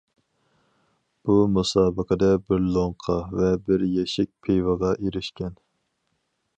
بۇ 1.29 1.35
مۇسابىقىدە 1.57 2.31
بىر 2.47 2.65
لوڭقا 2.79 3.19
ۋە 3.43 3.53
بىر 3.69 3.87
يەشىك 3.93 4.35
پىۋىغا 4.47 4.95
ئېرىشكەن. 4.99 5.55